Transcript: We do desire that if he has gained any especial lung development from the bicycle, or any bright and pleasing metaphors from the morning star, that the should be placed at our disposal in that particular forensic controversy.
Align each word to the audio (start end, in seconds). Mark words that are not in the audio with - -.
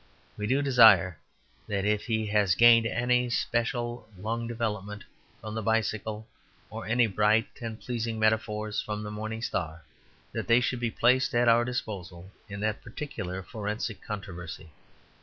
We 0.35 0.47
do 0.47 0.63
desire 0.63 1.19
that 1.67 1.85
if 1.85 2.07
he 2.07 2.25
has 2.25 2.55
gained 2.55 2.87
any 2.87 3.27
especial 3.27 4.09
lung 4.17 4.47
development 4.47 5.03
from 5.39 5.53
the 5.53 5.61
bicycle, 5.61 6.27
or 6.71 6.87
any 6.87 7.05
bright 7.05 7.49
and 7.61 7.79
pleasing 7.79 8.17
metaphors 8.17 8.81
from 8.81 9.03
the 9.03 9.11
morning 9.11 9.43
star, 9.43 9.83
that 10.31 10.47
the 10.47 10.59
should 10.59 10.79
be 10.79 10.89
placed 10.89 11.35
at 11.35 11.47
our 11.47 11.63
disposal 11.63 12.31
in 12.49 12.59
that 12.61 12.81
particular 12.81 13.43
forensic 13.43 14.01
controversy. 14.01 14.71